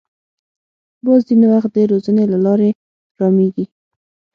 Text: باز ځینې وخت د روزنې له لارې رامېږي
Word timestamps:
باز 1.05 1.21
ځینې 1.27 1.47
وخت 1.53 1.69
د 1.73 1.77
روزنې 1.91 2.23
له 2.33 2.37
لارې 2.45 2.69
رامېږي 3.19 3.65